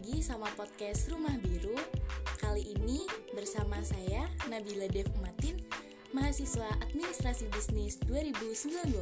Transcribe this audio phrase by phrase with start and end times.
[0.00, 1.76] lagi sama podcast Rumah Biru.
[2.40, 3.04] Kali ini
[3.36, 5.60] bersama saya Nabila Dev Umatin,
[6.16, 8.96] mahasiswa Administrasi Bisnis 2019.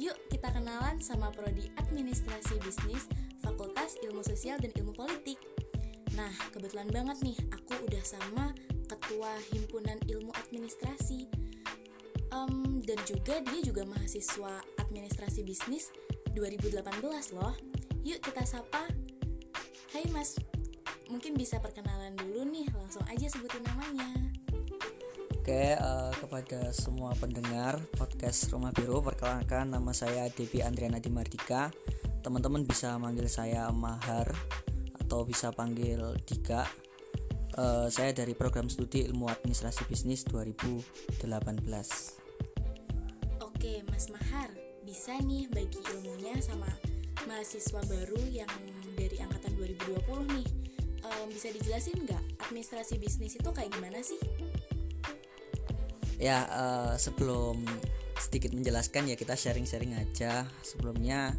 [0.00, 3.04] Yuk kita kenalan sama prodi Administrasi Bisnis
[3.44, 5.36] Fakultas Ilmu Sosial dan Ilmu Politik.
[6.16, 8.56] Nah, kebetulan banget nih aku udah sama
[8.88, 11.28] Ketua Himpunan Ilmu Administrasi.
[12.32, 15.92] Um, dan juga dia juga mahasiswa Administrasi Bisnis
[16.32, 17.04] 2018
[17.36, 17.52] loh.
[18.00, 18.88] Yuk kita sapa
[19.96, 20.36] Hai Mas,
[21.08, 24.12] mungkin bisa perkenalan dulu nih, langsung aja sebutin namanya.
[25.32, 31.72] Oke, uh, kepada semua pendengar podcast Rumah Biru, perkenalkan nama saya Devi Andriana Dimardika.
[32.20, 34.36] Teman-teman bisa manggil saya Mahar
[35.00, 36.68] atau bisa panggil Dika.
[37.56, 41.24] Uh, saya dari program studi Ilmu Administrasi Bisnis 2018.
[43.40, 44.52] Oke, Mas Mahar,
[44.84, 46.68] bisa nih bagi ilmunya sama
[47.24, 48.52] mahasiswa baru yang
[48.96, 50.46] dari angkatan 2020 nih
[51.02, 54.20] um, bisa dijelasin nggak administrasi bisnis itu kayak gimana sih?
[56.16, 57.66] Ya uh, sebelum
[58.16, 60.46] sedikit menjelaskan ya kita sharing-sharing aja.
[60.62, 61.34] Sebelumnya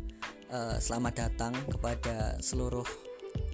[0.52, 2.86] uh, selamat datang kepada seluruh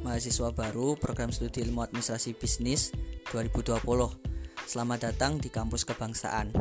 [0.04, 2.92] mahasiswa baru program studi ilmu administrasi bisnis
[3.32, 3.80] 2020
[4.68, 6.52] selamat datang di kampus kebangsaan.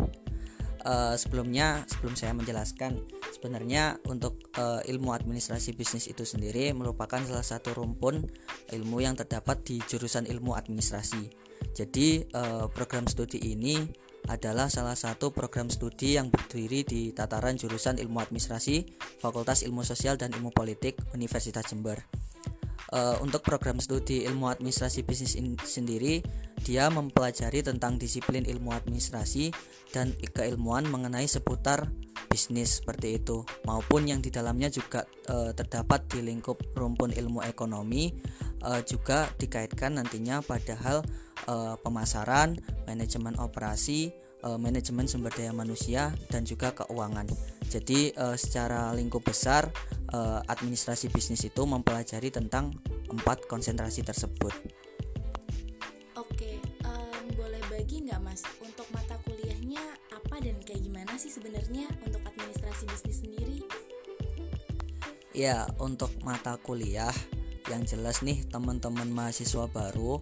[0.82, 2.98] Uh, sebelumnya sebelum saya menjelaskan
[3.42, 8.22] sebenarnya untuk uh, ilmu administrasi bisnis itu sendiri merupakan salah satu rumpun
[8.70, 11.26] ilmu yang terdapat di jurusan ilmu administrasi.
[11.74, 13.82] Jadi uh, program studi ini
[14.30, 20.14] adalah salah satu program studi yang berdiri di tataran jurusan ilmu administrasi Fakultas Ilmu Sosial
[20.14, 22.21] dan Ilmu Politik Universitas Jember.
[22.92, 26.20] Uh, untuk program studi ilmu administrasi bisnis ini sendiri
[26.60, 29.48] dia mempelajari tentang disiplin ilmu administrasi
[29.96, 31.88] dan keilmuan mengenai seputar
[32.28, 38.14] bisnis seperti itu maupun yang di dalamnya juga e, terdapat di lingkup rumpun ilmu ekonomi
[38.62, 40.98] e, juga dikaitkan nantinya pada hal
[41.82, 42.54] pemasaran,
[42.86, 47.30] manajemen operasi, e, manajemen sumber daya manusia dan juga keuangan.
[47.70, 49.70] Jadi e, secara lingkup besar
[50.10, 50.18] e,
[50.50, 52.74] administrasi bisnis itu mempelajari tentang
[53.08, 54.52] empat konsentrasi tersebut.
[56.18, 59.80] Oke, um, boleh bagi nggak mas untuk mata kuliahnya
[60.12, 63.58] apa dan kayak gimana sih sebenarnya untuk administrasi bisnis sendiri?
[65.32, 67.12] Ya, untuk mata kuliah
[67.72, 70.20] yang jelas nih teman-teman mahasiswa baru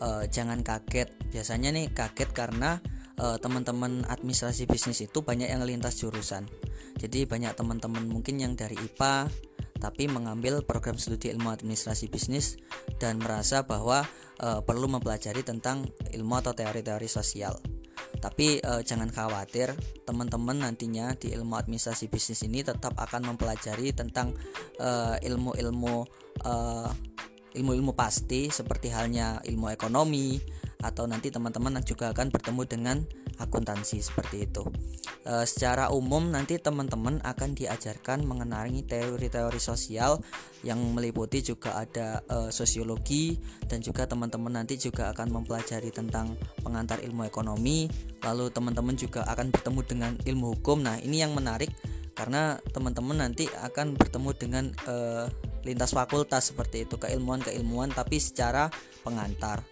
[0.00, 1.08] uh, jangan kaget.
[1.32, 2.80] Biasanya nih kaget karena
[3.20, 6.48] uh, teman-teman administrasi bisnis itu banyak yang lintas jurusan.
[6.96, 9.28] Jadi banyak teman-teman mungkin yang dari IPA
[9.80, 12.60] tapi mengambil program studi ilmu administrasi bisnis
[13.00, 14.04] dan merasa bahwa
[14.40, 17.56] uh, perlu mempelajari tentang ilmu atau teori-teori sosial.
[18.20, 19.72] Tapi uh, jangan khawatir,
[20.04, 24.36] teman-teman nantinya di ilmu administrasi bisnis ini tetap akan mempelajari tentang
[25.20, 25.96] ilmu-ilmu
[26.44, 26.88] uh,
[27.50, 30.38] ilmu-ilmu pasti seperti halnya ilmu ekonomi
[30.80, 32.96] atau nanti teman-teman juga akan bertemu dengan
[33.40, 34.64] akuntansi seperti itu.
[35.24, 40.20] E, secara umum nanti teman-teman akan diajarkan mengenai teori-teori sosial
[40.60, 47.00] yang meliputi juga ada e, sosiologi dan juga teman-teman nanti juga akan mempelajari tentang pengantar
[47.00, 47.88] ilmu ekonomi.
[48.20, 50.84] Lalu teman-teman juga akan bertemu dengan ilmu hukum.
[50.84, 51.72] Nah, ini yang menarik
[52.12, 54.96] karena teman-teman nanti akan bertemu dengan e,
[55.64, 58.68] lintas fakultas seperti itu keilmuan-keilmuan tapi secara
[59.04, 59.64] pengantar.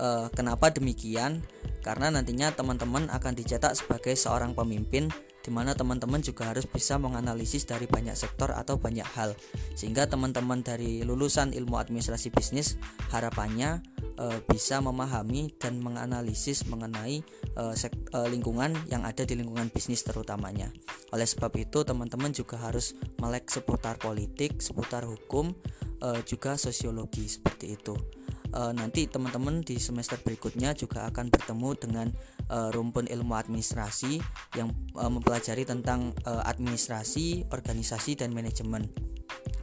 [0.00, 1.44] E, kenapa demikian?
[1.80, 5.08] karena nantinya teman-teman akan dicetak sebagai seorang pemimpin
[5.40, 9.32] di mana teman-teman juga harus bisa menganalisis dari banyak sektor atau banyak hal.
[9.72, 12.76] Sehingga teman-teman dari lulusan ilmu administrasi bisnis
[13.08, 13.80] harapannya
[14.20, 17.24] e, bisa memahami dan menganalisis mengenai
[17.56, 20.68] e, sek, e, lingkungan yang ada di lingkungan bisnis terutamanya.
[21.16, 25.56] Oleh sebab itu teman-teman juga harus melek seputar politik seputar hukum
[26.04, 28.19] e, juga sosiologi seperti itu
[28.52, 32.06] uh, nanti teman-teman di semester berikutnya juga akan bertemu dengan
[32.50, 34.20] uh, rumpun ilmu administrasi
[34.58, 38.90] yang uh, mempelajari tentang uh, administrasi, organisasi dan manajemen.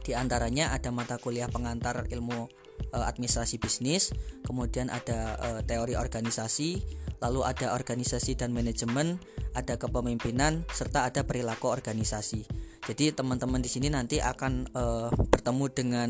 [0.04, 2.48] Di antaranya ada mata kuliah pengantar ilmu
[2.88, 4.14] administrasi bisnis,
[4.46, 6.80] kemudian ada uh, teori organisasi,
[7.20, 9.20] lalu ada organisasi dan manajemen,
[9.52, 12.46] ada kepemimpinan serta ada perilaku organisasi.
[12.88, 16.08] Jadi teman-teman di sini nanti akan uh, bertemu dengan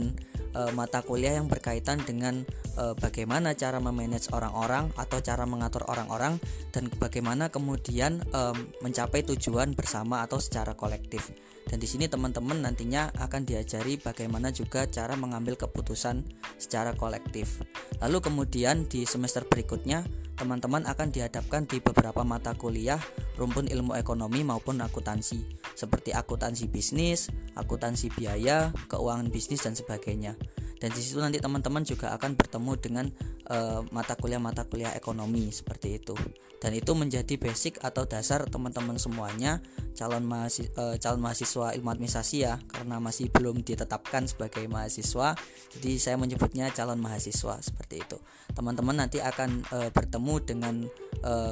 [0.55, 2.45] uh, mata kuliah yang berkaitan dengan
[2.79, 6.39] uh, bagaimana cara memanage orang-orang atau cara mengatur orang-orang
[6.71, 11.35] dan bagaimana kemudian um, mencapai tujuan bersama atau secara kolektif.
[11.69, 16.25] Dan di sini teman-teman nantinya akan diajari bagaimana juga cara mengambil keputusan
[16.57, 17.61] secara kolektif.
[18.01, 20.09] Lalu kemudian di semester berikutnya
[20.39, 22.97] teman-teman akan dihadapkan di beberapa mata kuliah
[23.37, 30.35] rumpun ilmu ekonomi maupun akuntansi seperti akuntansi bisnis, akuntansi biaya, keuangan bisnis dan sebagainya.
[30.79, 33.07] Dan di situ nanti teman-teman juga akan bertemu dengan
[33.51, 36.15] uh, mata kuliah-mata kuliah ekonomi seperti itu.
[36.59, 39.63] Dan itu menjadi basic atau dasar teman-teman semuanya
[39.95, 45.35] calon mahasiswa, uh, calon mahasiswa ilmu administrasi ya karena masih belum ditetapkan sebagai mahasiswa
[45.75, 48.19] jadi saya menyebutnya calon mahasiswa seperti itu.
[48.55, 50.77] Teman-teman nanti akan uh, bertemu dengan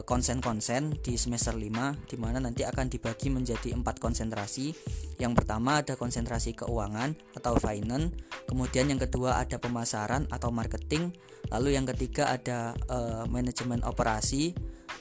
[0.06, 4.70] konsen-konsen di semester 5 di mana nanti akan dibagi menjadi empat konsentrasi.
[5.18, 8.14] Yang pertama ada konsentrasi keuangan atau finance
[8.46, 11.16] kemudian yang kedua ada pemasaran atau marketing
[11.48, 14.52] lalu yang ketiga ada uh, manajemen operasi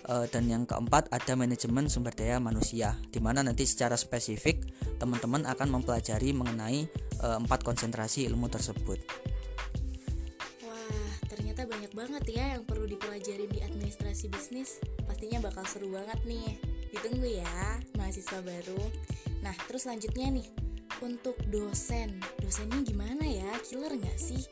[0.07, 4.61] uh, dan yang keempat ada manajemen sumber daya manusia di mana nanti secara spesifik
[5.01, 6.87] teman-teman akan mempelajari mengenai
[7.21, 8.99] uh, empat konsentrasi ilmu tersebut.
[10.63, 14.79] Wah, ternyata banyak banget ya yang perlu dipelajari di administrasi bisnis.
[15.03, 16.57] Pastinya bakal seru banget nih.
[16.95, 17.57] Ditunggu ya,
[17.99, 18.81] mahasiswa baru.
[19.43, 20.47] Nah, terus selanjutnya nih,
[21.03, 23.49] untuk dosen, dosennya gimana ya?
[23.63, 24.43] Killer nggak sih?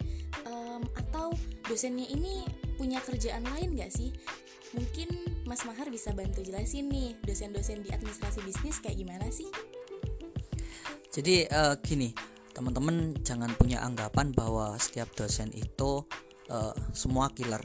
[0.47, 1.35] um, atau
[1.69, 2.43] dosennya ini
[2.75, 4.09] punya kerjaan lain gak sih?
[4.73, 5.13] Mungkin
[5.45, 9.47] Mas Mahar bisa bantu jelasin nih dosen-dosen di administrasi bisnis kayak gimana sih?
[11.13, 12.09] Jadi uh, gini,
[12.57, 16.01] teman-teman jangan punya anggapan bahwa setiap dosen itu
[16.49, 17.61] uh, semua killer.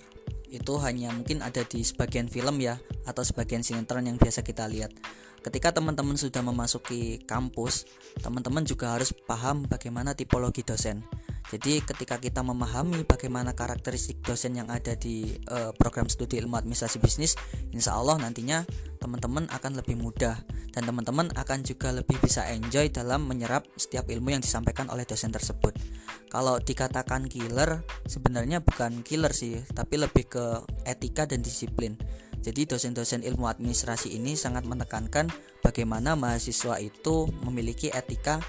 [0.52, 2.76] Itu hanya mungkin ada di sebagian film ya
[3.08, 4.92] atau sebagian sinetron yang biasa kita lihat.
[5.38, 7.86] Ketika teman-teman sudah memasuki kampus,
[8.20, 11.06] teman-teman juga harus paham bagaimana tipologi dosen
[11.48, 17.00] jadi ketika kita memahami bagaimana karakteristik dosen yang ada di uh, program studi ilmu administrasi
[17.00, 17.40] bisnis,
[17.72, 18.68] insya Allah nantinya
[19.00, 20.36] teman-teman akan lebih mudah
[20.76, 25.32] dan teman-teman akan juga lebih bisa enjoy dalam menyerap setiap ilmu yang disampaikan oleh dosen
[25.32, 25.72] tersebut.
[26.28, 30.44] Kalau dikatakan killer, sebenarnya bukan killer sih, tapi lebih ke
[30.84, 31.96] etika dan disiplin.
[32.42, 35.28] Jadi dosen-dosen ilmu administrasi ini sangat menekankan
[35.60, 38.40] bagaimana mahasiswa itu memiliki etika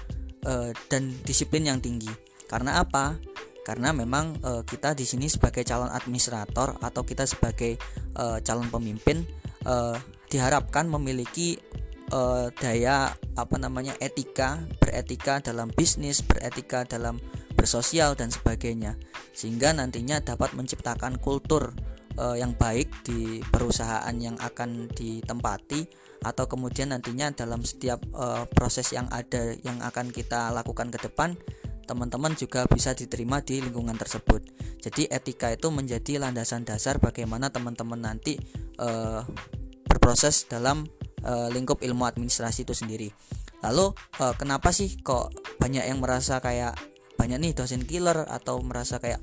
[0.46, 3.14] uh, dan disiplin yang tinggi karena apa?
[3.62, 7.78] Karena memang e, kita di sini sebagai calon administrator atau kita sebagai
[8.18, 9.22] e, calon pemimpin
[9.62, 9.74] e,
[10.26, 11.54] diharapkan memiliki
[12.10, 12.20] e,
[12.58, 17.22] daya apa namanya etika, beretika dalam bisnis, beretika dalam
[17.54, 18.98] bersosial dan sebagainya.
[19.30, 21.70] Sehingga nantinya dapat menciptakan kultur
[22.16, 25.86] e, yang baik di perusahaan yang akan ditempati
[26.20, 31.36] atau kemudian nantinya dalam setiap e, proses yang ada yang akan kita lakukan ke depan
[31.90, 34.46] teman-teman juga bisa diterima di lingkungan tersebut.
[34.78, 38.38] Jadi etika itu menjadi landasan dasar bagaimana teman-teman nanti
[38.78, 39.26] uh,
[39.90, 40.86] berproses dalam
[41.26, 43.10] uh, lingkup ilmu administrasi itu sendiri.
[43.66, 43.90] Lalu
[44.22, 46.78] uh, kenapa sih kok banyak yang merasa kayak
[47.20, 49.20] banyak nih dosen killer atau merasa kayak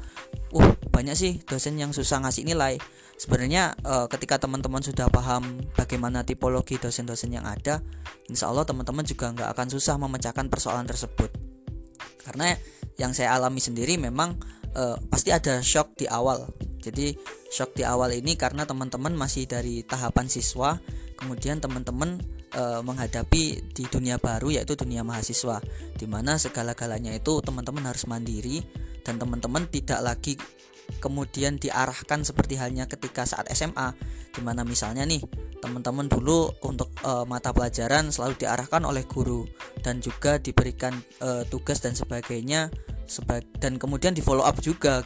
[0.53, 2.77] uh banyak sih dosen yang susah ngasih nilai.
[3.17, 7.81] Sebenarnya uh, ketika teman-teman sudah paham bagaimana tipologi dosen-dosen yang ada,
[8.29, 11.33] insya Allah teman-teman juga nggak akan susah memecahkan persoalan tersebut
[12.27, 12.59] karena
[12.99, 14.35] yang saya alami sendiri memang
[14.75, 16.51] uh, pasti ada shock di awal
[16.83, 17.15] jadi
[17.47, 20.75] shock di awal ini karena teman-teman masih dari tahapan siswa
[21.15, 22.19] kemudian teman-teman
[22.55, 25.59] uh, menghadapi di dunia baru yaitu dunia mahasiswa
[25.97, 28.63] di mana segala-galanya itu teman-teman harus mandiri
[29.03, 30.35] dan teman-teman tidak lagi
[30.97, 33.93] kemudian diarahkan seperti halnya ketika saat SMA
[34.33, 35.21] di mana misalnya nih
[35.57, 39.45] teman-teman dulu untuk uh, mata pelajaran selalu diarahkan oleh guru
[39.81, 42.69] dan juga diberikan uh, tugas dan sebagainya
[43.63, 44.99] dan kemudian di follow up juga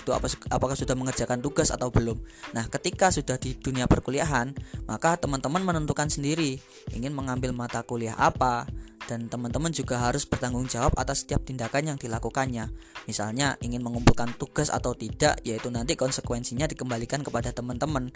[0.49, 2.17] apakah sudah mengerjakan tugas atau belum.
[2.57, 4.57] Nah, ketika sudah di dunia perkuliahan,
[4.89, 6.57] maka teman-teman menentukan sendiri
[6.97, 8.65] ingin mengambil mata kuliah apa,
[9.11, 12.71] dan teman-teman juga harus bertanggung jawab atas setiap tindakan yang dilakukannya.
[13.11, 18.07] Misalnya ingin mengumpulkan tugas atau tidak, yaitu nanti konsekuensinya dikembalikan kepada teman-teman.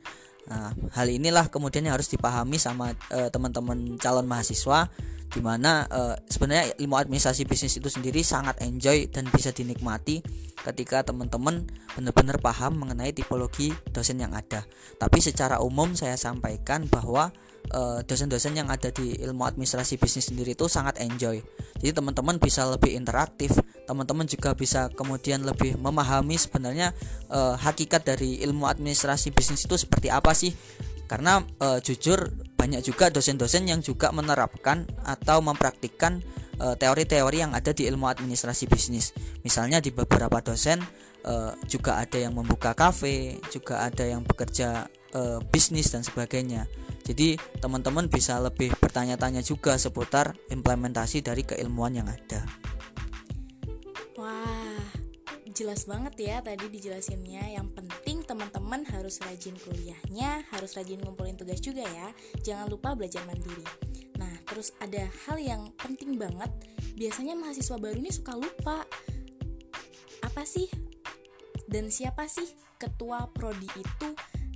[0.47, 4.87] Nah, hal inilah kemudian yang harus dipahami sama uh, teman-teman calon mahasiswa
[5.35, 10.23] di mana uh, sebenarnya ilmu administrasi bisnis itu sendiri sangat enjoy dan bisa dinikmati
[10.63, 14.63] ketika teman-teman benar-benar paham mengenai tipologi dosen yang ada.
[14.95, 20.53] Tapi secara umum saya sampaikan bahwa Eh, dosen-dosen yang ada di ilmu administrasi bisnis sendiri
[20.53, 21.41] itu sangat enjoy.
[21.81, 23.57] Jadi teman-teman bisa lebih interaktif,
[23.89, 26.93] teman-teman juga bisa kemudian lebih memahami sebenarnya
[27.29, 30.53] uh, hakikat dari ilmu administrasi bisnis itu seperti apa sih?
[31.05, 36.21] Karena uh, jujur banyak juga dosen-dosen yang juga menerapkan atau mempraktikkan
[36.55, 39.11] teori-teori yang ada di ilmu administrasi bisnis.
[39.43, 40.79] Misalnya di beberapa dosen
[41.67, 44.87] juga ada yang membuka kafe, juga ada yang bekerja
[45.51, 46.63] bisnis dan sebagainya.
[47.03, 52.47] Jadi teman-teman bisa lebih bertanya-tanya juga seputar implementasi dari keilmuan yang ada.
[54.15, 54.79] Wah,
[55.51, 57.51] jelas banget ya tadi dijelasinnya.
[57.51, 62.09] Yang penting teman-teman harus rajin kuliahnya, harus rajin ngumpulin tugas juga ya.
[62.41, 63.63] Jangan lupa belajar mandiri.
[64.17, 66.49] Nah, terus ada hal yang penting banget.
[66.97, 68.83] Biasanya mahasiswa baru ini suka lupa.
[70.25, 70.67] Apa sih
[71.65, 72.45] Dan siapa sih
[72.77, 74.09] ketua prodi itu?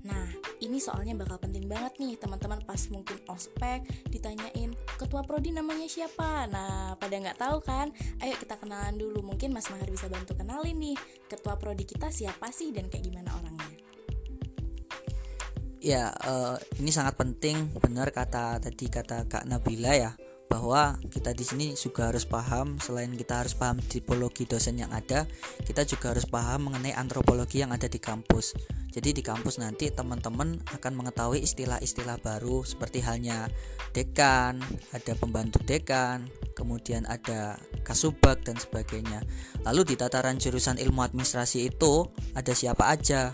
[0.09, 0.25] Nah,
[0.65, 6.49] ini soalnya bakal penting banget nih teman-teman pas mungkin ospek ditanyain ketua prodi namanya siapa.
[6.49, 7.93] Nah, pada nggak tahu kan?
[8.25, 9.21] Ayo kita kenalan dulu.
[9.21, 10.97] Mungkin Mas Mahar bisa bantu kenalin nih
[11.29, 13.69] ketua prodi kita siapa sih dan kayak gimana orangnya.
[15.79, 20.11] Ya, uh, ini sangat penting benar kata tadi kata Kak Nabila ya
[20.49, 25.29] bahwa kita di sini juga harus paham selain kita harus paham tipologi dosen yang ada,
[25.61, 28.57] kita juga harus paham mengenai antropologi yang ada di kampus.
[28.89, 33.45] Jadi di kampus nanti teman-teman akan mengetahui istilah-istilah baru seperti halnya
[33.93, 34.57] dekan,
[34.89, 36.25] ada pembantu dekan,
[36.57, 39.21] kemudian ada kasubag dan sebagainya.
[39.61, 43.29] Lalu di tataran jurusan ilmu administrasi itu ada siapa aja?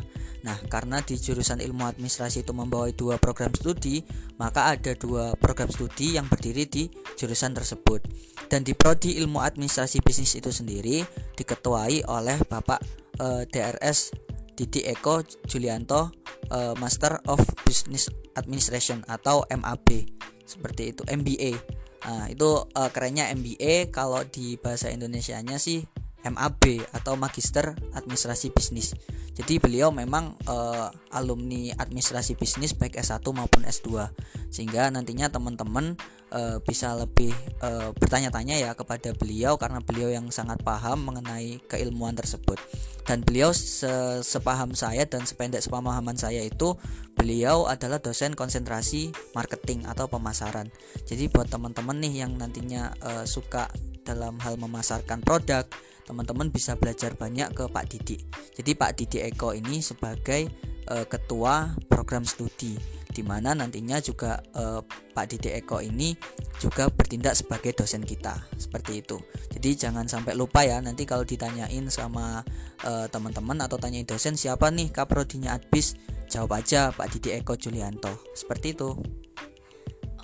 [0.45, 4.05] Nah, karena di jurusan ilmu administrasi itu membawa dua program studi,
[4.37, 6.85] maka ada dua program studi yang berdiri di
[7.17, 8.05] jurusan tersebut.
[8.45, 11.01] Dan di prodi ilmu administrasi bisnis itu sendiri
[11.33, 12.77] diketuai oleh Bapak
[13.17, 14.13] e, eh, DRS
[14.53, 16.13] Didi Eko Julianto
[16.45, 18.05] e, Master of Business
[18.37, 20.05] Administration atau MAB.
[20.45, 21.57] Seperti itu, MBA.
[22.05, 25.81] Nah, itu e, kerennya MBA kalau di bahasa Indonesianya sih
[26.21, 28.93] MAB atau Magister Administrasi Bisnis.
[29.35, 34.07] Jadi beliau memang uh, alumni administrasi bisnis baik S1 maupun S2
[34.47, 35.99] sehingga nantinya teman-teman
[36.31, 42.15] uh, bisa lebih uh, bertanya-tanya ya kepada beliau karena beliau yang sangat paham mengenai keilmuan
[42.15, 42.55] tersebut.
[43.03, 46.79] Dan beliau se sepaham saya dan sependek sepemahaman saya itu
[47.13, 50.71] beliau adalah dosen konsentrasi marketing atau pemasaran.
[51.03, 53.67] Jadi buat teman-teman nih yang nantinya uh, suka
[54.07, 55.67] dalam hal memasarkan produk
[56.05, 58.17] teman-teman bisa belajar banyak ke Pak Didi.
[58.53, 60.47] Jadi Pak Didi Eko ini sebagai
[60.85, 62.77] e, ketua program studi
[63.09, 66.13] di mana nantinya juga e, Pak Didi Eko ini
[66.61, 69.17] juga bertindak sebagai dosen kita seperti itu.
[69.49, 72.45] Jadi jangan sampai lupa ya nanti kalau ditanyain sama
[72.85, 75.97] e, teman-teman atau tanyain dosen siapa nih kaprodinya Adbis
[76.29, 78.93] jawab aja Pak Didi Eko Julianto seperti itu.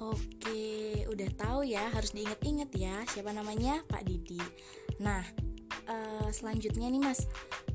[0.02, 4.42] Oke, udah tahu ya harus diingat-ingat ya siapa namanya Pak Didi.
[4.98, 5.22] Nah,
[5.88, 7.26] uh, selanjutnya nih mas.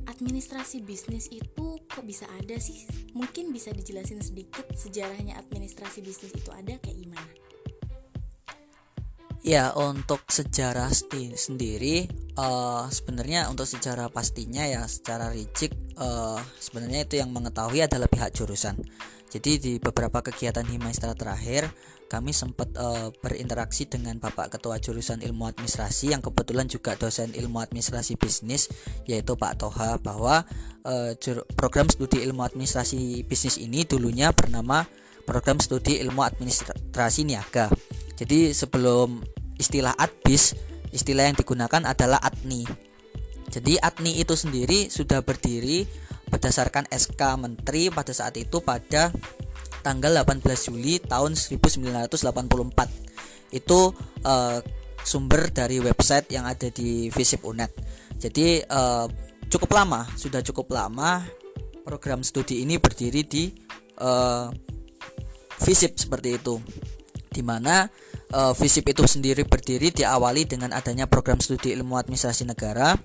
[0.07, 2.87] Administrasi bisnis itu kok bisa ada sih?
[3.17, 7.33] Mungkin bisa dijelasin sedikit sejarahnya administrasi bisnis itu ada kayak gimana?
[9.47, 10.91] Ya untuk sejarah
[11.39, 15.71] sendiri uh, sebenarnya untuk sejarah pastinya ya secara ricik
[16.03, 18.75] uh, sebenarnya itu yang mengetahui adalah pihak jurusan
[19.37, 21.69] jadi di beberapa kegiatan Himaistra terakhir
[22.07, 27.61] kami sempat uh, berinteraksi dengan Bapak Ketua Jurusan Ilmu Administrasi yang kebetulan juga dosen Ilmu
[27.61, 28.71] Administrasi Bisnis
[29.05, 30.47] yaitu Pak Toha bahwa
[30.87, 31.13] uh,
[31.59, 34.87] program studi Ilmu Administrasi Bisnis ini dulunya bernama
[35.27, 37.67] Program Studi Ilmu Administrasi Niaga.
[38.15, 39.21] Jadi sebelum
[39.59, 40.55] istilah adbis,
[40.95, 42.63] istilah yang digunakan adalah adni.
[43.51, 49.15] Jadi adni itu sendiri sudah berdiri berdasarkan SK Menteri pada saat itu pada
[49.87, 53.81] tanggal 18 Juli tahun 1984 itu
[54.27, 54.59] uh,
[55.07, 57.71] sumber dari website yang ada di Visip Unet.
[58.19, 59.07] Jadi uh,
[59.47, 61.23] cukup lama sudah cukup lama
[61.87, 63.55] program studi ini berdiri di
[64.03, 64.51] uh,
[65.63, 66.59] Visip seperti itu.
[67.31, 67.87] Di mana
[68.59, 72.99] Visip itu sendiri berdiri diawali dengan adanya program studi ilmu administrasi negara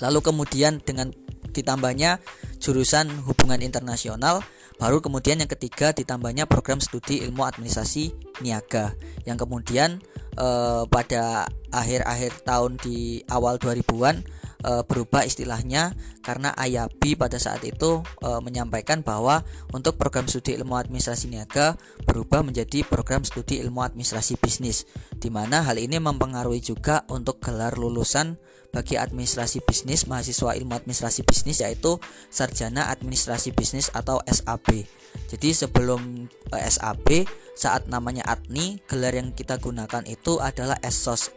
[0.00, 1.12] lalu kemudian dengan
[1.50, 2.22] ditambahnya
[2.58, 4.42] jurusan hubungan internasional
[4.80, 8.96] Baru kemudian yang ketiga ditambahnya program studi ilmu administrasi niaga.
[9.28, 10.00] Yang kemudian
[10.40, 14.24] eh, pada akhir-akhir tahun di awal 2000-an
[14.64, 15.92] eh, berubah istilahnya
[16.24, 19.44] karena Ayabi pada saat itu eh, menyampaikan bahwa
[19.76, 21.76] untuk program studi ilmu administrasi niaga
[22.08, 27.76] berubah menjadi program studi ilmu administrasi bisnis di mana hal ini mempengaruhi juga untuk gelar
[27.76, 28.40] lulusan
[28.70, 31.98] bagi administrasi bisnis mahasiswa ilmu administrasi bisnis yaitu
[32.30, 34.86] sarjana administrasi bisnis atau SAB.
[35.26, 37.26] Jadi sebelum eh, SAB
[37.58, 41.34] saat namanya adni gelar yang kita gunakan itu adalah ESOS.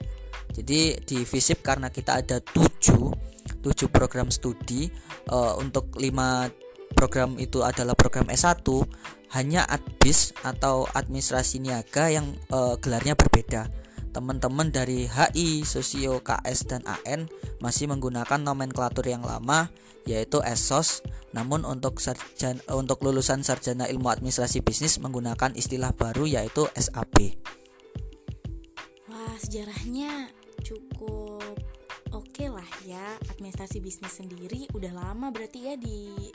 [0.53, 4.91] Jadi di FISIP karena kita ada 7 7 program studi
[5.31, 8.61] uh, untuk 5 program itu adalah program S1
[9.33, 13.65] hanya adbis atau administrasi niaga yang uh, gelarnya berbeda
[14.13, 17.25] teman-teman dari HI, Sosio, KS, dan AN
[17.57, 19.73] masih menggunakan nomenklatur yang lama
[20.05, 21.01] yaitu ESOS
[21.33, 27.33] namun untuk sarjana, untuk lulusan sarjana ilmu administrasi bisnis menggunakan istilah baru yaitu SAB.
[29.09, 30.29] Wah, sejarahnya
[30.61, 31.57] cukup
[32.13, 33.17] oke okay lah ya.
[33.33, 36.29] Administrasi bisnis sendiri udah lama berarti ya di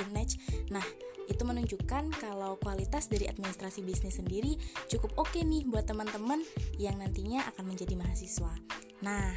[0.00, 0.30] UNED.
[0.72, 0.84] Nah,
[1.26, 6.42] itu menunjukkan kalau kualitas dari administrasi bisnis sendiri cukup oke nih buat teman-teman
[6.78, 8.52] yang nantinya akan menjadi mahasiswa.
[9.02, 9.34] Nah,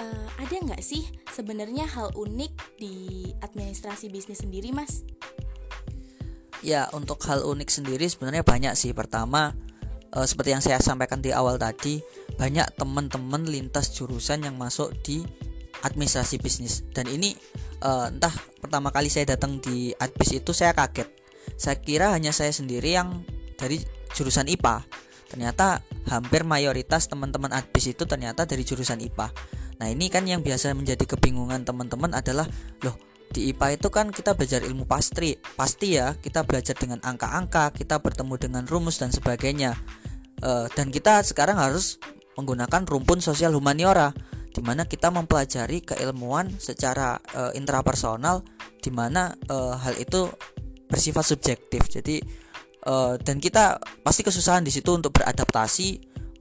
[0.00, 5.04] uh, ada nggak sih sebenarnya hal unik di administrasi bisnis sendiri, Mas?
[6.60, 8.92] Ya, untuk hal unik sendiri sebenarnya banyak sih.
[8.92, 9.56] Pertama,
[10.12, 12.04] uh, seperti yang saya sampaikan di awal tadi,
[12.36, 15.24] banyak teman-teman lintas jurusan yang masuk di
[15.80, 17.32] administrasi bisnis dan ini
[17.80, 18.32] uh, entah
[18.70, 21.10] pertama kali saya datang di adbis itu saya kaget.
[21.58, 23.26] Saya kira hanya saya sendiri yang
[23.58, 23.82] dari
[24.14, 24.86] jurusan IPA.
[25.26, 29.26] Ternyata hampir mayoritas teman-teman adbis itu ternyata dari jurusan IPA.
[29.82, 32.46] Nah, ini kan yang biasa menjadi kebingungan teman-teman adalah
[32.86, 32.94] loh
[33.34, 37.98] di IPA itu kan kita belajar ilmu pasti, pasti ya, kita belajar dengan angka-angka, kita
[37.98, 39.74] bertemu dengan rumus dan sebagainya.
[40.46, 41.98] Uh, dan kita sekarang harus
[42.38, 44.14] menggunakan rumpun sosial humaniora
[44.50, 48.42] di mana kita mempelajari keilmuan secara uh, intrapersonal
[48.82, 50.26] di mana uh, hal itu
[50.90, 51.86] bersifat subjektif.
[51.86, 52.18] Jadi
[52.86, 55.88] uh, dan kita pasti kesusahan di situ untuk beradaptasi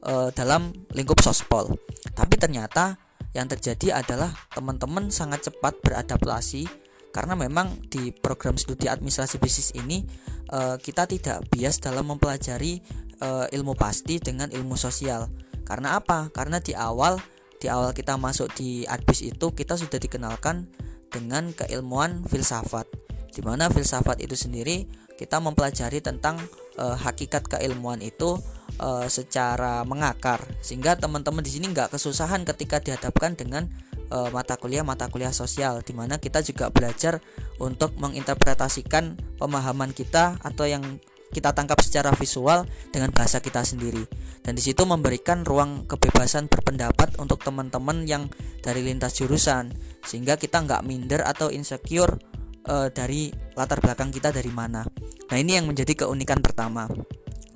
[0.09, 1.77] uh, dalam lingkup sospol.
[2.17, 2.97] Tapi ternyata
[3.37, 6.65] yang terjadi adalah teman-teman sangat cepat beradaptasi
[7.13, 10.05] karena memang di program studi administrasi bisnis ini
[10.53, 12.81] uh, kita tidak bias dalam mempelajari
[13.21, 15.29] uh, ilmu pasti dengan ilmu sosial.
[15.65, 16.33] Karena apa?
[16.33, 17.21] Karena di awal
[17.59, 20.71] di awal kita masuk di adbis itu kita sudah dikenalkan
[21.11, 22.87] dengan keilmuan filsafat.
[23.29, 24.87] Di mana filsafat itu sendiri
[25.19, 26.39] kita mempelajari tentang
[26.79, 28.39] uh, hakikat keilmuan itu
[28.79, 33.67] uh, secara mengakar sehingga teman-teman di sini nggak kesusahan ketika dihadapkan dengan
[34.15, 37.19] uh, mata kuliah mata kuliah sosial di mana kita juga belajar
[37.59, 44.05] untuk menginterpretasikan pemahaman kita atau yang kita tangkap secara visual dengan bahasa kita sendiri
[44.41, 48.27] dan di situ memberikan ruang kebebasan berpendapat untuk teman-teman yang
[48.61, 52.17] dari lintas jurusan sehingga kita nggak minder atau insecure
[52.65, 54.81] uh, dari latar belakang kita dari mana
[55.29, 56.89] nah ini yang menjadi keunikan pertama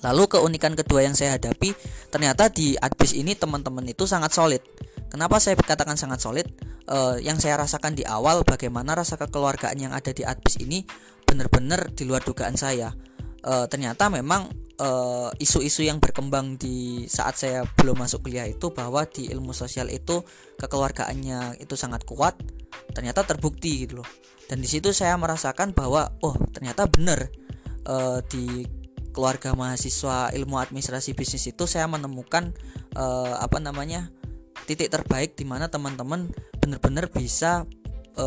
[0.03, 1.73] lalu keunikan kedua yang saya hadapi
[2.13, 4.61] ternyata di adbis ini teman-teman itu sangat solid
[5.13, 6.49] Kenapa saya katakan sangat solid?
[6.89, 10.81] Uh, yang saya rasakan di awal bagaimana rasa kekeluargaan yang ada di Adbis ini
[11.21, 12.89] benar-benar di luar dugaan saya.
[13.43, 14.47] Uh, ternyata memang
[14.79, 19.51] eh, isu-isu uh, yang berkembang di saat saya belum masuk kuliah itu bahwa di ilmu
[19.51, 20.23] sosial itu
[20.57, 22.39] kekeluargaannya itu sangat kuat.
[22.95, 24.07] Ternyata terbukti gitu loh.
[24.47, 27.27] Dan di situ saya merasakan bahwa oh ternyata benar
[27.83, 28.63] uh, di
[29.13, 32.49] keluarga mahasiswa ilmu administrasi bisnis itu saya menemukan
[32.97, 34.09] uh, apa namanya
[34.65, 36.31] titik terbaik di mana teman-teman
[36.63, 37.67] benar-benar bisa
[38.15, 38.25] e,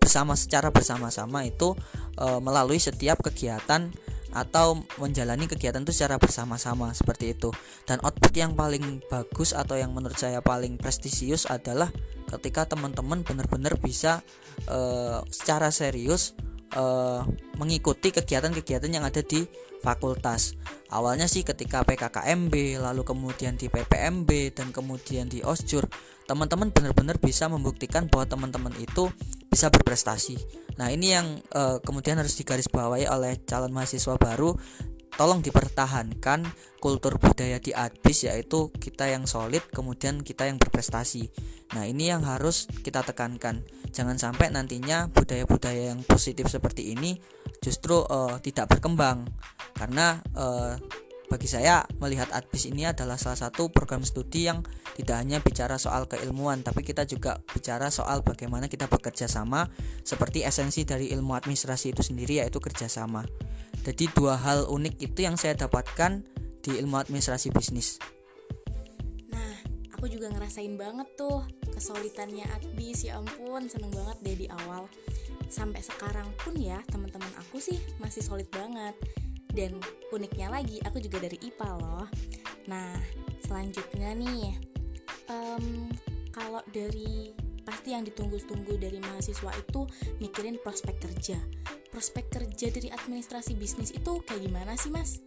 [0.00, 1.76] bersama secara bersama-sama itu
[2.16, 3.92] e, melalui setiap kegiatan
[4.36, 7.48] atau menjalani kegiatan itu secara bersama-sama seperti itu
[7.88, 11.88] dan output yang paling bagus atau yang menurut saya paling prestisius adalah
[12.36, 14.20] ketika teman-teman benar-benar bisa
[14.68, 14.78] e,
[15.32, 16.36] secara serius
[16.68, 16.84] e,
[17.56, 19.48] mengikuti kegiatan-kegiatan yang ada di
[19.80, 20.52] fakultas.
[20.92, 25.86] Awalnya sih ketika PKKMB, lalu kemudian di PPMB dan kemudian di OSJUR,
[26.26, 29.08] teman-teman benar-benar bisa membuktikan bahwa teman-teman itu
[29.46, 30.36] bisa berprestasi.
[30.76, 34.52] Nah, ini yang e, kemudian harus digarisbawahi oleh calon mahasiswa baru
[35.16, 36.44] tolong dipertahankan
[36.76, 41.32] kultur budaya di Adbis yaitu kita yang solid kemudian kita yang berprestasi.
[41.72, 43.64] Nah, ini yang harus kita tekankan.
[43.94, 47.16] Jangan sampai nantinya budaya-budaya yang positif seperti ini
[47.64, 49.24] justru uh, tidak berkembang
[49.72, 50.76] karena uh,
[51.26, 54.62] bagi saya melihat Adbis ini adalah salah satu program studi yang
[54.94, 59.66] tidak hanya bicara soal keilmuan tapi kita juga bicara soal bagaimana kita bekerja sama
[60.06, 63.26] seperti esensi dari ilmu administrasi itu sendiri yaitu kerjasama
[63.86, 66.26] jadi dua hal unik itu yang saya dapatkan
[66.58, 68.02] di ilmu administrasi bisnis.
[69.30, 69.54] Nah,
[69.94, 74.90] aku juga ngerasain banget tuh kesulitannya Adbis ya ampun seneng banget deh di awal.
[75.46, 78.98] Sampai sekarang pun ya teman-teman aku sih masih solid banget.
[79.56, 79.80] Dan
[80.12, 82.04] uniknya lagi aku juga dari IPA loh.
[82.68, 82.92] Nah,
[83.48, 84.52] selanjutnya nih,
[85.32, 85.88] um,
[86.28, 87.32] kalau dari
[87.64, 89.88] pasti yang ditunggu-tunggu dari mahasiswa itu
[90.20, 91.40] mikirin prospek kerja
[91.96, 95.24] prospek kerja dari administrasi bisnis itu kayak gimana sih mas?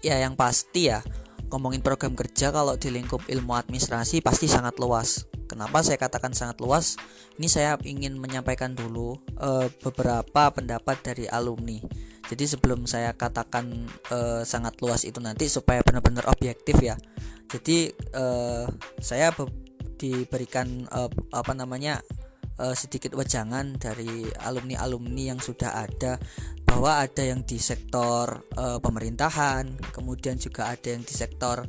[0.00, 1.04] Ya yang pasti ya
[1.52, 5.28] ngomongin program kerja kalau di lingkup ilmu administrasi pasti sangat luas.
[5.44, 6.96] Kenapa saya katakan sangat luas?
[7.36, 11.78] Ini saya ingin menyampaikan dulu uh, beberapa pendapat dari alumni.
[12.24, 16.96] Jadi sebelum saya katakan uh, sangat luas itu nanti supaya benar-benar objektif ya.
[17.52, 18.64] Jadi uh,
[18.98, 19.30] saya
[20.00, 22.00] diberikan uh, apa namanya
[22.58, 26.18] uh, sedikit wejangan dari alumni-alumni yang sudah ada
[26.64, 31.62] bahwa ada yang di sektor uh, pemerintahan, kemudian juga ada yang di sektor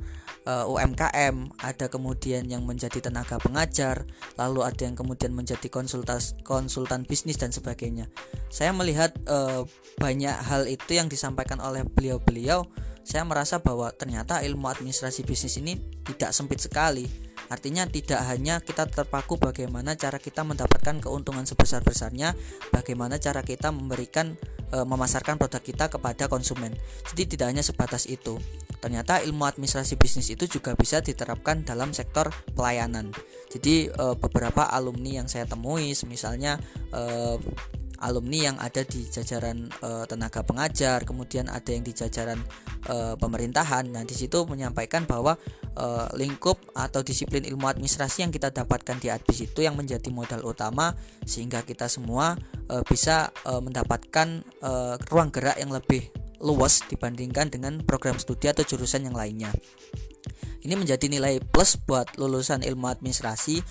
[0.45, 4.05] uh, UMKM, ada kemudian yang menjadi tenaga pengajar,
[4.39, 8.07] lalu ada yang kemudian menjadi konsultas konsultan bisnis dan sebagainya.
[8.53, 9.65] Saya melihat uh,
[9.97, 12.69] banyak hal itu yang disampaikan oleh beliau-beliau,
[13.05, 18.89] saya merasa bahwa ternyata ilmu administrasi bisnis ini tidak sempit sekali Artinya tidak hanya kita
[18.89, 22.33] terpaku bagaimana cara kita mendapatkan keuntungan sebesar-besarnya,
[22.73, 24.33] bagaimana cara kita memberikan
[24.73, 26.73] e, memasarkan produk kita kepada konsumen.
[27.13, 28.41] Jadi tidak hanya sebatas itu.
[28.81, 33.13] Ternyata ilmu administrasi bisnis itu juga bisa diterapkan dalam sektor pelayanan.
[33.53, 36.57] Jadi e, beberapa alumni yang saya temui, misalnya
[36.89, 37.01] e,
[38.03, 42.39] alumni yang ada di jajaran e, tenaga pengajar, kemudian ada yang di jajaran
[42.85, 43.87] e, pemerintahan.
[43.89, 45.39] Nah, di situ menyampaikan bahwa
[45.75, 50.41] e, lingkup atau disiplin ilmu administrasi yang kita dapatkan di ADBIS itu yang menjadi modal
[50.47, 50.95] utama
[51.27, 52.39] sehingga kita semua
[52.71, 54.71] e, bisa e, mendapatkan e,
[55.11, 56.07] ruang gerak yang lebih
[56.39, 59.51] luas dibandingkan dengan program studi atau jurusan yang lainnya.
[60.65, 63.61] Ini menjadi nilai plus buat lulusan ilmu administrasi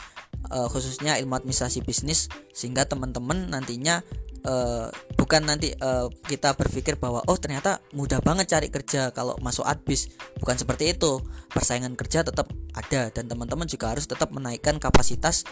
[0.50, 4.04] uh, khususnya ilmu administrasi bisnis sehingga teman-teman nantinya
[4.44, 9.64] uh, bukan nanti uh, kita berpikir bahwa oh ternyata mudah banget cari kerja kalau masuk
[9.64, 10.12] adbis.
[10.38, 11.20] Bukan seperti itu.
[11.50, 15.46] Persaingan kerja tetap ada dan teman-teman juga harus tetap menaikkan kapasitas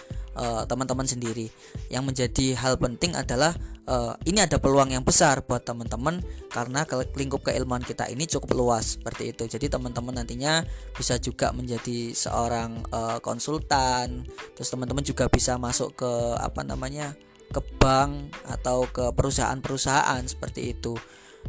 [0.66, 1.46] teman-teman uh, sendiri.
[1.92, 3.54] Yang menjadi hal penting adalah
[3.86, 6.82] uh, ini ada peluang yang besar buat teman-teman karena
[7.14, 9.46] lingkup keilmuan kita ini cukup luas seperti itu.
[9.46, 14.26] Jadi teman-teman nantinya bisa juga menjadi seorang uh, konsultan
[14.58, 17.14] terus teman-teman juga bisa masuk ke apa namanya
[17.52, 20.96] ke bank atau ke perusahaan-perusahaan seperti itu.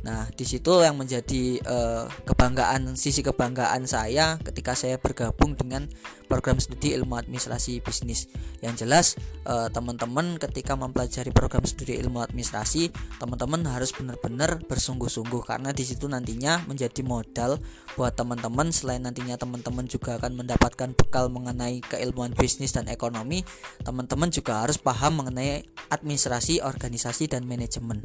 [0.02, 5.86] Nah, di situ yang menjadi uh, kebanggaan sisi kebanggaan saya ketika saya bergabung dengan
[6.26, 8.26] program studi ilmu administrasi bisnis.
[8.60, 9.06] Yang jelas
[9.46, 12.90] uh, teman-teman ketika mempelajari program studi ilmu administrasi,
[13.22, 17.62] teman-teman harus benar-benar bersungguh-sungguh karena di situ nantinya menjadi modal
[17.94, 23.46] buat teman-teman selain nantinya teman-teman juga akan mendapatkan bekal mengenai keilmuan bisnis dan ekonomi,
[23.86, 28.02] teman-teman juga harus paham mengenai administrasi, organisasi dan manajemen.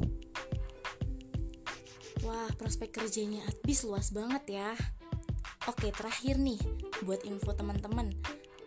[2.27, 4.71] Wah, prospek kerjanya Adbis luas banget ya.
[5.69, 6.59] Oke, terakhir nih
[7.05, 8.11] buat info teman-teman.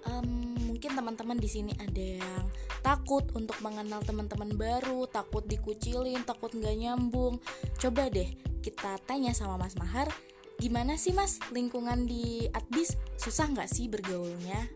[0.05, 2.45] Um, mungkin teman-teman di sini ada yang
[2.81, 7.37] takut untuk mengenal teman-teman baru, takut dikucilin, takut nggak nyambung.
[7.77, 8.29] Coba deh
[8.65, 10.09] kita tanya sama Mas Mahar,
[10.57, 12.97] gimana sih Mas lingkungan di Adbis?
[13.17, 14.69] Susah nggak sih bergaulnya?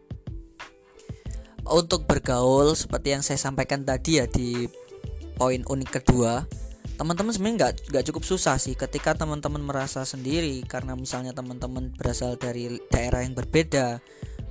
[1.65, 4.69] Untuk bergaul seperti yang saya sampaikan tadi ya di
[5.33, 6.45] poin unik kedua,
[6.95, 10.63] teman-teman sebenarnya nggak cukup susah sih ketika teman-teman merasa sendiri.
[10.67, 13.99] Karena misalnya teman-teman berasal dari daerah yang berbeda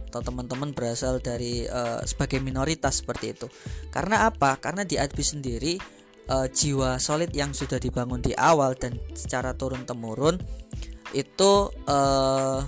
[0.08, 3.46] atau teman-teman berasal dari uh, sebagai minoritas seperti itu.
[3.90, 4.60] Karena apa?
[4.62, 5.74] Karena di ADBI sendiri
[6.30, 10.38] uh, jiwa solid yang sudah dibangun di awal dan secara turun temurun
[11.10, 11.52] itu
[11.90, 12.60] uh,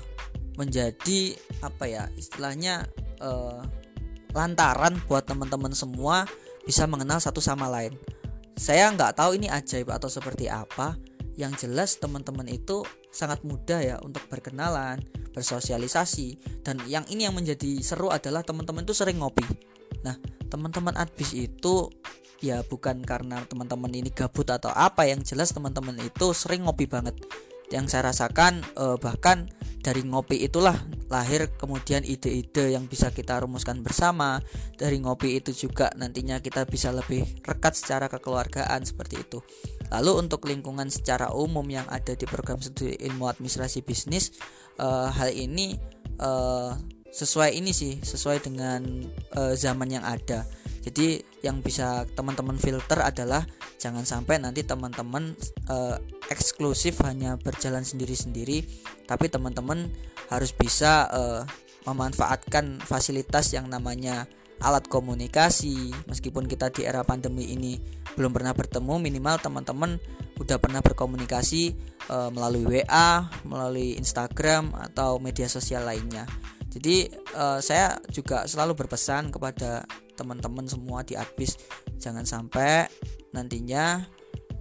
[0.57, 2.89] menjadi apa ya istilahnya
[3.21, 3.62] uh,
[4.33, 6.29] lantaran buat teman-teman semua
[6.65, 7.95] bisa mengenal satu sama lain
[8.57, 10.97] saya nggak tahu ini ajaib atau seperti apa.
[11.37, 12.81] Yang jelas teman-teman itu
[13.12, 15.05] sangat mudah ya untuk berkenalan
[15.37, 16.40] bersosialisasi.
[16.64, 19.45] Dan yang ini yang menjadi seru adalah teman-teman itu sering ngopi.
[20.01, 20.16] Nah
[20.49, 21.92] teman-teman adbis itu
[22.40, 27.12] ya bukan karena teman-teman ini gabut atau apa yang jelas teman-teman itu sering ngopi banget.
[27.69, 29.53] Yang saya rasakan eh, bahkan
[29.87, 30.75] dari ngopi itulah
[31.07, 34.42] lahir kemudian ide-ide yang bisa kita rumuskan bersama.
[34.75, 39.38] Dari ngopi itu juga nantinya kita bisa lebih rekat secara kekeluargaan seperti itu.
[39.94, 44.35] Lalu untuk lingkungan secara umum yang ada di program studi ilmu administrasi bisnis
[44.83, 45.79] uh, hal ini
[46.18, 46.75] uh,
[47.14, 48.83] sesuai ini sih sesuai dengan
[49.38, 50.42] uh, zaman yang ada
[50.87, 53.42] jadi yang bisa teman-teman filter adalah
[53.75, 55.35] jangan sampai nanti teman-teman
[55.66, 55.99] uh,
[56.31, 58.62] eksklusif hanya berjalan sendiri-sendiri
[59.11, 59.90] tapi teman-teman
[60.31, 61.42] harus bisa uh,
[61.90, 64.31] memanfaatkan fasilitas yang namanya
[64.62, 67.77] alat komunikasi meskipun kita di era pandemi ini
[68.14, 69.99] belum pernah bertemu minimal teman-teman
[70.40, 71.77] udah pernah berkomunikasi
[72.09, 76.29] uh, melalui WA, melalui Instagram atau media sosial lainnya.
[76.68, 81.61] Jadi uh, saya juga selalu berpesan kepada teman-teman semua di Adbis
[82.00, 82.88] jangan sampai
[83.37, 84.02] nantinya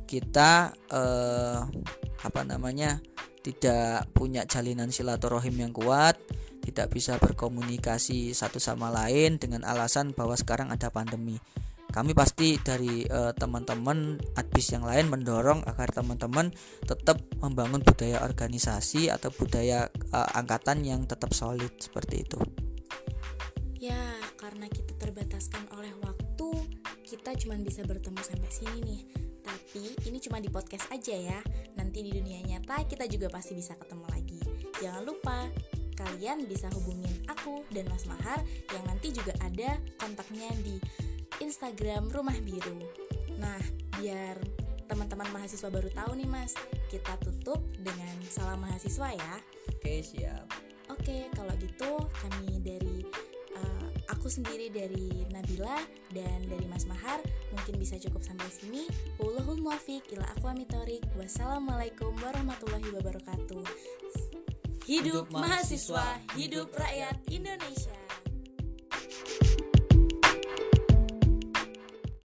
[0.06, 1.64] kita uh,
[2.22, 3.02] apa namanya
[3.46, 6.18] tidak punya jalinan silaturahim yang kuat,
[6.66, 11.38] tidak bisa berkomunikasi satu sama lain dengan alasan bahwa sekarang ada pandemi.
[11.94, 16.52] Kami pasti dari uh, teman-teman adbis yang lain mendorong agar teman-teman
[16.84, 22.42] tetap membangun budaya organisasi atau budaya uh, angkatan yang tetap solid seperti itu.
[23.78, 24.02] Ya,
[24.36, 26.50] karena kita terbataskan oleh waktu,
[27.08, 29.02] kita cuma bisa bertemu sampai sini nih
[29.46, 31.40] tapi ini cuma di podcast aja ya.
[31.76, 34.42] Nanti di dunia nyata kita juga pasti bisa ketemu lagi.
[34.80, 35.52] Jangan lupa
[35.96, 38.40] kalian bisa hubungin aku dan Mas Mahar
[38.72, 40.80] yang nanti juga ada kontaknya di
[41.44, 42.84] Instagram Rumah Biru.
[43.36, 43.60] Nah,
[44.00, 44.40] biar
[44.88, 46.56] teman-teman mahasiswa baru tahu nih Mas,
[46.88, 49.36] kita tutup dengan salam mahasiswa ya.
[49.76, 50.48] Oke, siap.
[50.88, 53.04] Oke, kalau gitu kami dari
[54.26, 55.78] aku sendiri dari Nabila
[56.10, 57.22] dan dari Mas Mahar
[57.54, 58.90] mungkin bisa cukup sampai sini.
[59.22, 60.74] Wallahul muwafiq ila aqwamit
[61.14, 63.62] Wassalamualaikum warahmatullahi wabarakatuh.
[64.90, 67.94] Hidup, hidup mahasiswa, hidup rakyat Indonesia.